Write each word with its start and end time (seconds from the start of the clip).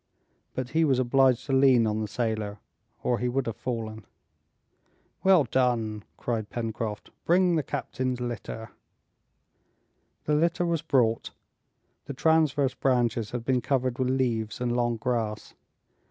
But 0.55 0.69
he 0.69 0.83
was 0.83 0.97
obliged 0.97 1.45
to 1.45 1.53
lean 1.53 1.85
on 1.85 2.01
the 2.01 2.07
sailor, 2.07 2.57
or 3.03 3.19
he 3.19 3.29
would 3.29 3.45
have 3.45 3.55
fallen. 3.55 4.03
"Well 5.23 5.43
done!" 5.43 6.01
cried 6.17 6.49
Pencroft; 6.49 7.11
"bring 7.23 7.55
the 7.55 7.61
captain's 7.61 8.19
litter." 8.19 8.71
The 10.25 10.33
litter 10.33 10.65
was 10.65 10.81
brought; 10.81 11.29
the 12.05 12.15
transverse 12.15 12.73
branches 12.73 13.29
had 13.29 13.45
been 13.45 13.61
covered 13.61 13.99
with 13.99 14.09
leaves 14.09 14.59
and 14.59 14.75
long 14.75 14.97
grass. 14.97 15.53